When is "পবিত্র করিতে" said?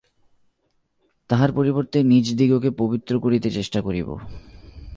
2.77-3.49